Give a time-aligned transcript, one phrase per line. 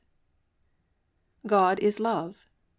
[1.45, 2.49] "God is Love."